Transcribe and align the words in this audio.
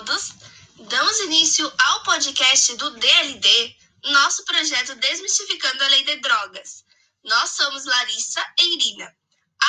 Damos 0.00 1.20
início 1.20 1.70
ao 1.78 2.02
podcast 2.04 2.74
do 2.76 2.90
DLD, 2.92 3.76
nosso 4.04 4.42
projeto 4.46 4.94
Desmistificando 4.94 5.84
a 5.84 5.88
Lei 5.88 6.02
de 6.04 6.16
Drogas. 6.16 6.84
Nós 7.22 7.50
somos 7.50 7.84
Larissa 7.84 8.42
e 8.58 8.76
Irina, 8.76 9.14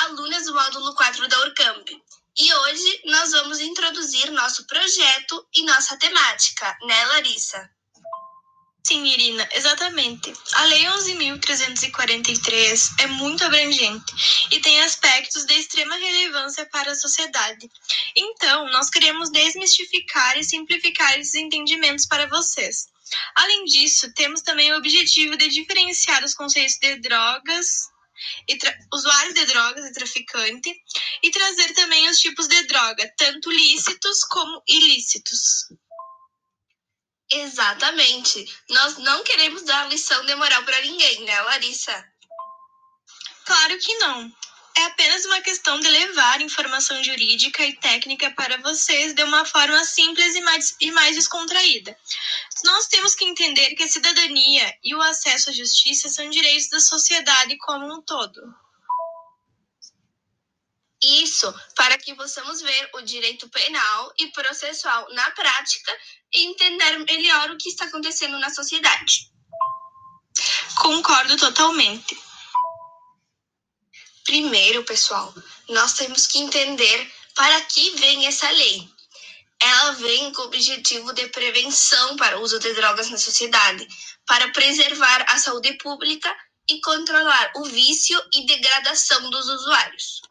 alunas 0.04 0.46
do 0.46 0.54
módulo 0.54 0.94
4 0.94 1.28
da 1.28 1.38
Urcamp. 1.40 1.86
E 2.38 2.54
hoje 2.54 3.02
nós 3.04 3.30
vamos 3.32 3.60
introduzir 3.60 4.30
nosso 4.30 4.66
projeto 4.66 5.46
e 5.54 5.64
nossa 5.64 5.98
temática, 5.98 6.78
né, 6.86 7.04
Larissa? 7.06 7.70
Sim, 8.92 9.06
Irina, 9.06 9.48
exatamente. 9.54 10.30
A 10.52 10.64
Lei 10.64 10.82
11.343 10.82 13.00
é 13.00 13.06
muito 13.06 13.42
abrangente 13.42 14.04
e 14.50 14.60
tem 14.60 14.82
aspectos 14.82 15.46
de 15.46 15.54
extrema 15.54 15.96
relevância 15.96 16.66
para 16.66 16.92
a 16.92 16.94
sociedade. 16.94 17.70
Então, 18.14 18.68
nós 18.68 18.90
queremos 18.90 19.30
desmistificar 19.30 20.36
e 20.36 20.44
simplificar 20.44 21.18
esses 21.18 21.36
entendimentos 21.36 22.04
para 22.04 22.26
vocês. 22.26 22.88
Além 23.34 23.64
disso, 23.64 24.12
temos 24.12 24.42
também 24.42 24.70
o 24.74 24.76
objetivo 24.76 25.38
de 25.38 25.48
diferenciar 25.48 26.22
os 26.22 26.34
conceitos 26.34 26.76
de 26.78 26.96
drogas, 26.96 27.88
e 28.46 28.58
usuário 28.92 29.32
de 29.32 29.46
drogas 29.46 29.86
e 29.86 29.92
traficante, 29.94 30.70
e 31.22 31.30
trazer 31.30 31.72
também 31.72 32.10
os 32.10 32.18
tipos 32.18 32.46
de 32.46 32.62
droga, 32.64 33.10
tanto 33.16 33.50
lícitos 33.50 34.22
como 34.24 34.62
ilícitos. 34.68 35.72
Exatamente. 37.32 38.44
Nós 38.68 38.98
não 38.98 39.22
queremos 39.24 39.62
dar 39.62 39.88
lição 39.88 40.24
de 40.26 40.34
moral 40.34 40.62
para 40.64 40.80
ninguém, 40.82 41.24
né, 41.24 41.40
Larissa? 41.42 42.04
Claro 43.44 43.78
que 43.78 43.94
não. 43.96 44.30
É 44.74 44.84
apenas 44.84 45.24
uma 45.26 45.40
questão 45.42 45.78
de 45.80 45.88
levar 45.88 46.40
informação 46.40 47.02
jurídica 47.04 47.62
e 47.64 47.76
técnica 47.76 48.30
para 48.30 48.56
vocês 48.58 49.12
de 49.12 49.22
uma 49.22 49.44
forma 49.44 49.84
simples 49.84 50.34
e 50.34 50.40
mais, 50.40 50.76
e 50.80 50.90
mais 50.90 51.14
descontraída. 51.14 51.96
Nós 52.64 52.86
temos 52.86 53.14
que 53.14 53.24
entender 53.24 53.74
que 53.74 53.82
a 53.82 53.88
cidadania 53.88 54.74
e 54.82 54.94
o 54.94 55.02
acesso 55.02 55.50
à 55.50 55.52
justiça 55.52 56.08
são 56.08 56.28
direitos 56.30 56.68
da 56.68 56.80
sociedade 56.80 57.56
como 57.58 57.86
um 57.92 58.00
todo. 58.00 58.40
Isso 61.42 61.54
para 61.74 61.98
que 61.98 62.14
possamos 62.14 62.60
ver 62.60 62.90
o 62.94 63.00
direito 63.00 63.48
penal 63.48 64.14
e 64.20 64.28
processual 64.28 65.08
na 65.12 65.28
prática 65.32 65.92
e 66.32 66.46
entender 66.46 66.98
melhor 66.98 67.50
o 67.50 67.58
que 67.58 67.68
está 67.68 67.86
acontecendo 67.86 68.38
na 68.38 68.48
sociedade. 68.50 69.28
Concordo 70.76 71.36
totalmente. 71.36 72.16
Primeiro, 74.24 74.84
pessoal, 74.84 75.34
nós 75.68 75.94
temos 75.94 76.28
que 76.28 76.38
entender 76.38 77.12
para 77.34 77.60
que 77.62 77.90
vem 77.96 78.26
essa 78.26 78.48
lei. 78.50 78.88
Ela 79.60 79.92
vem 79.92 80.32
com 80.32 80.42
o 80.42 80.44
objetivo 80.46 81.12
de 81.12 81.26
prevenção 81.28 82.16
para 82.16 82.38
o 82.38 82.42
uso 82.42 82.60
de 82.60 82.72
drogas 82.74 83.10
na 83.10 83.18
sociedade, 83.18 83.86
para 84.26 84.52
preservar 84.52 85.24
a 85.28 85.38
saúde 85.38 85.72
pública 85.78 86.34
e 86.70 86.80
controlar 86.80 87.52
o 87.56 87.64
vício 87.64 88.20
e 88.32 88.46
degradação 88.46 89.28
dos 89.28 89.48
usuários. 89.48 90.22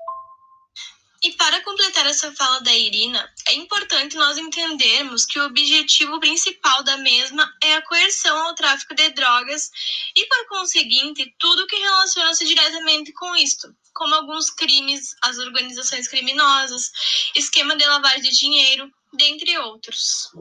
E 1.23 1.31
para 1.33 1.61
completar 1.61 2.07
essa 2.07 2.31
fala 2.31 2.61
da 2.61 2.73
Irina, 2.75 3.31
é 3.49 3.53
importante 3.53 4.17
nós 4.17 4.39
entendermos 4.39 5.23
que 5.23 5.39
o 5.39 5.45
objetivo 5.45 6.19
principal 6.19 6.83
da 6.83 6.97
mesma 6.97 7.47
é 7.63 7.75
a 7.75 7.81
coerção 7.83 8.35
ao 8.47 8.55
tráfico 8.55 8.95
de 8.95 9.07
drogas 9.09 9.69
e, 10.15 10.25
por 10.25 10.47
conseguinte, 10.47 11.31
tudo 11.37 11.67
que 11.67 11.75
relaciona-se 11.75 12.43
diretamente 12.43 13.13
com 13.13 13.35
isto, 13.35 13.71
como 13.93 14.15
alguns 14.15 14.49
crimes, 14.49 15.15
as 15.21 15.37
organizações 15.37 16.07
criminosas, 16.07 16.91
esquema 17.35 17.75
de 17.75 17.85
lavagem 17.85 18.21
de 18.21 18.31
dinheiro, 18.31 18.91
dentre 19.13 19.59
outros. 19.59 20.31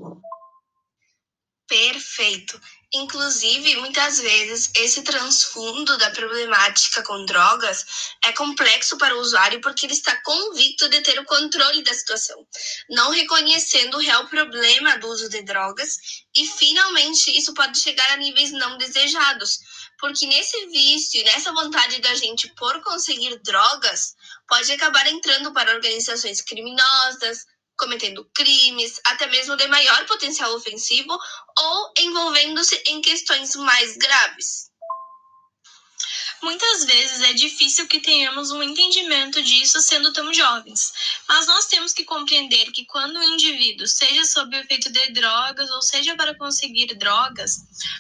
Perfeito. 1.70 2.60
Inclusive, 2.92 3.76
muitas 3.76 4.18
vezes, 4.18 4.72
esse 4.74 5.02
transfundo 5.02 5.96
da 5.98 6.10
problemática 6.10 7.00
com 7.04 7.24
drogas 7.24 7.86
é 8.24 8.32
complexo 8.32 8.98
para 8.98 9.16
o 9.16 9.20
usuário 9.20 9.60
porque 9.60 9.86
ele 9.86 9.92
está 9.92 10.20
convicto 10.22 10.88
de 10.88 11.00
ter 11.02 11.16
o 11.20 11.24
controle 11.24 11.84
da 11.84 11.94
situação, 11.94 12.44
não 12.88 13.12
reconhecendo 13.12 13.94
o 13.94 14.00
real 14.00 14.26
problema 14.26 14.98
do 14.98 15.06
uso 15.06 15.28
de 15.28 15.42
drogas, 15.42 15.98
e 16.36 16.44
finalmente 16.44 17.30
isso 17.38 17.54
pode 17.54 17.78
chegar 17.78 18.10
a 18.10 18.16
níveis 18.16 18.50
não 18.50 18.76
desejados, 18.76 19.60
porque 20.00 20.26
nesse 20.26 20.66
vício 20.66 21.20
e 21.20 21.24
nessa 21.24 21.52
vontade 21.52 22.00
da 22.00 22.16
gente 22.16 22.52
por 22.56 22.82
conseguir 22.82 23.40
drogas, 23.44 24.16
pode 24.48 24.72
acabar 24.72 25.06
entrando 25.06 25.52
para 25.52 25.72
organizações 25.72 26.40
criminosas, 26.40 27.46
cometendo 27.80 28.28
crimes, 28.34 29.00
até 29.06 29.26
mesmo 29.26 29.56
de 29.56 29.66
maior 29.66 30.04
potencial 30.04 30.54
ofensivo 30.54 31.18
ou 31.58 31.92
envolvendo-se 31.98 32.76
em 32.86 33.00
questões 33.00 33.56
mais 33.56 33.96
graves. 33.96 34.70
Muitas 36.42 36.84
vezes 36.84 37.20
é 37.22 37.32
difícil 37.34 37.86
que 37.86 38.00
tenhamos 38.00 38.50
um 38.50 38.62
entendimento 38.62 39.42
disso 39.42 39.78
sendo 39.80 40.10
tão 40.10 40.32
jovens, 40.32 40.90
mas 41.28 41.46
nós 41.46 41.66
temos 41.66 41.92
que 41.92 42.02
compreender 42.02 42.72
que 42.72 42.86
quando 42.86 43.18
o 43.18 43.22
indivíduo, 43.22 43.86
seja 43.86 44.24
sob 44.24 44.56
o 44.56 44.60
efeito 44.60 44.90
de 44.90 45.12
drogas 45.12 45.70
ou 45.70 45.82
seja 45.82 46.16
para 46.16 46.36
conseguir 46.38 46.94
drogas, 46.94 47.56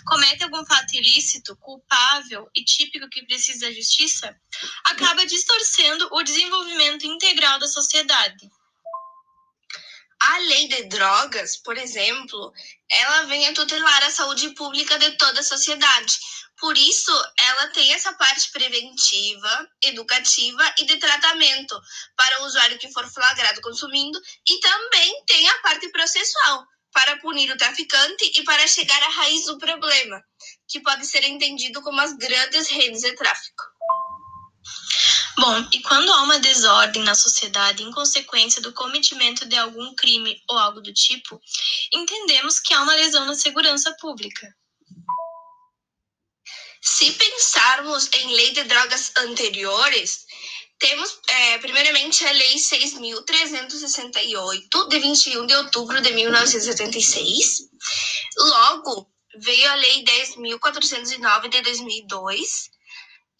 comete 0.06 0.42
algum 0.42 0.64
fato 0.64 0.94
ilícito, 0.94 1.54
culpável 1.56 2.48
e 2.56 2.64
típico 2.64 3.10
que 3.10 3.26
precisa 3.26 3.66
da 3.66 3.72
justiça, 3.72 4.34
acaba 4.84 5.26
distorcendo 5.26 6.08
o 6.10 6.22
desenvolvimento 6.22 7.06
integral 7.06 7.58
da 7.58 7.68
sociedade. 7.68 8.50
A 10.22 10.38
lei 10.38 10.68
de 10.68 10.82
drogas, 10.84 11.56
por 11.56 11.78
exemplo, 11.78 12.52
ela 12.90 13.22
vem 13.22 13.46
a 13.48 13.54
tutelar 13.54 14.04
a 14.04 14.10
saúde 14.10 14.50
pública 14.50 14.98
de 14.98 15.12
toda 15.12 15.40
a 15.40 15.42
sociedade. 15.42 16.18
Por 16.58 16.76
isso, 16.76 17.10
ela 17.38 17.68
tem 17.68 17.94
essa 17.94 18.12
parte 18.12 18.50
preventiva, 18.52 19.68
educativa 19.82 20.74
e 20.78 20.84
de 20.84 20.98
tratamento 20.98 21.80
para 22.14 22.42
o 22.42 22.44
usuário 22.44 22.78
que 22.78 22.92
for 22.92 23.08
flagrado 23.10 23.62
consumindo, 23.62 24.20
e 24.46 24.60
também 24.60 25.24
tem 25.24 25.48
a 25.48 25.58
parte 25.60 25.88
processual 25.88 26.66
para 26.92 27.16
punir 27.18 27.50
o 27.50 27.56
traficante 27.56 28.30
e 28.36 28.44
para 28.44 28.66
chegar 28.66 29.02
à 29.02 29.08
raiz 29.08 29.46
do 29.46 29.56
problema, 29.56 30.22
que 30.68 30.80
pode 30.80 31.06
ser 31.06 31.24
entendido 31.24 31.80
como 31.80 31.98
as 32.00 32.12
grandes 32.14 32.68
redes 32.68 33.00
de 33.00 33.14
tráfico. 33.14 33.64
Bom, 35.40 35.66
e 35.72 35.80
quando 35.80 36.12
há 36.12 36.22
uma 36.22 36.38
desordem 36.38 37.02
na 37.02 37.14
sociedade 37.14 37.82
em 37.82 37.90
consequência 37.90 38.60
do 38.60 38.74
cometimento 38.74 39.46
de 39.46 39.56
algum 39.56 39.94
crime 39.94 40.38
ou 40.46 40.58
algo 40.58 40.82
do 40.82 40.92
tipo, 40.92 41.40
entendemos 41.94 42.60
que 42.60 42.74
há 42.74 42.82
uma 42.82 42.94
lesão 42.94 43.24
na 43.24 43.34
segurança 43.34 43.90
pública. 43.98 44.54
Se 46.82 47.10
pensarmos 47.12 48.10
em 48.12 48.34
lei 48.34 48.52
de 48.52 48.64
drogas 48.64 49.12
anteriores, 49.16 50.26
temos, 50.78 51.18
é, 51.26 51.56
primeiramente, 51.56 52.22
a 52.26 52.32
Lei 52.32 52.56
6.368, 52.56 54.88
de 54.88 54.98
21 54.98 55.46
de 55.46 55.54
outubro 55.54 56.02
de 56.02 56.12
1976. 56.12 57.60
Logo, 58.36 59.10
veio 59.36 59.70
a 59.70 59.74
Lei 59.74 60.04
10.409, 60.04 61.48
de 61.48 61.62
2002 61.62 62.78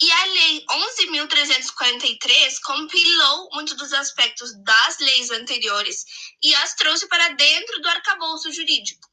e 0.02 0.10
a 0.10 0.24
Lei 0.24 0.64
11.343 0.66 2.60
compilou 2.64 3.50
muitos 3.52 3.76
dos 3.76 3.92
aspectos 3.92 4.52
das 4.64 4.98
leis 4.98 5.30
anteriores 5.30 6.06
e 6.42 6.54
as 6.54 6.74
trouxe 6.74 7.06
para 7.06 7.28
dentro 7.34 7.82
do 7.82 7.88
arcabouço 7.88 8.50
jurídico. 8.50 9.10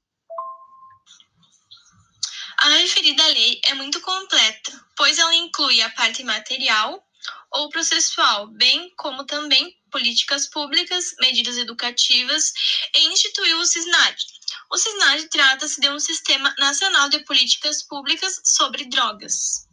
A 2.59 2.69
referida 2.69 3.27
lei 3.27 3.59
é 3.65 3.73
muito 3.73 3.99
completa, 4.01 4.85
pois 4.95 5.19
ela 5.19 5.35
inclui 5.35 5.81
a 5.81 5.91
parte 5.91 6.23
material 6.23 7.05
ou 7.51 7.69
processual, 7.69 8.47
bem 8.47 8.91
como 8.95 9.25
também 9.25 9.77
políticas 9.91 10.47
públicas, 10.47 11.15
medidas 11.19 11.57
educativas 11.57 12.53
e 12.95 13.07
instituiu 13.07 13.59
o 13.59 13.65
SISNAD. 13.65 14.25
O 14.71 14.77
SISNAD 14.77 15.29
trata-se 15.29 15.79
de 15.79 15.89
um 15.89 15.99
Sistema 15.99 16.53
Nacional 16.57 17.09
de 17.09 17.19
Políticas 17.25 17.83
Públicas 17.83 18.41
sobre 18.43 18.85
Drogas. 18.85 19.66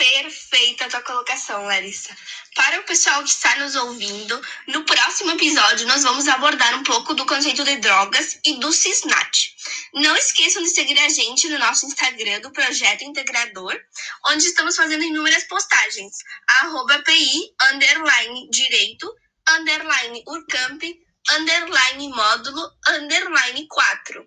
Perfeita 0.00 0.86
a 0.86 0.88
tua 0.88 1.02
colocação, 1.02 1.66
Larissa. 1.66 2.16
Para 2.54 2.80
o 2.80 2.84
pessoal 2.84 3.22
que 3.22 3.28
está 3.28 3.54
nos 3.56 3.76
ouvindo, 3.76 4.40
no 4.68 4.82
próximo 4.86 5.32
episódio 5.32 5.86
nós 5.86 6.02
vamos 6.02 6.26
abordar 6.26 6.74
um 6.74 6.82
pouco 6.82 7.12
do 7.12 7.26
conceito 7.26 7.62
de 7.64 7.76
drogas 7.76 8.38
e 8.46 8.58
do 8.58 8.72
CISNAT. 8.72 9.54
Não 9.92 10.16
esqueçam 10.16 10.62
de 10.62 10.70
seguir 10.70 10.98
a 11.00 11.08
gente 11.10 11.50
no 11.50 11.58
nosso 11.58 11.84
Instagram 11.84 12.40
do 12.40 12.50
Projeto 12.50 13.04
Integrador, 13.04 13.78
onde 14.28 14.46
estamos 14.46 14.74
fazendo 14.74 15.04
inúmeras 15.04 15.44
postagens. 15.44 16.16
Arroba 16.62 17.00
PI, 17.00 17.54
underline 17.70 18.48
direito, 18.48 19.14
underline 19.50 20.24
urcamp, 20.26 20.82
underline 21.30 22.08
módulo, 22.08 22.70
underline 22.88 23.68
4. 23.68 24.26